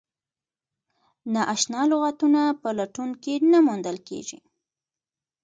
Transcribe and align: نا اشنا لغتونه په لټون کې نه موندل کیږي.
نا 1.33 1.41
اشنا 1.53 1.81
لغتونه 1.91 2.41
په 2.61 2.69
لټون 2.77 3.09
کې 3.23 3.33
نه 3.51 3.59
موندل 3.67 3.97
کیږي. 4.07 4.39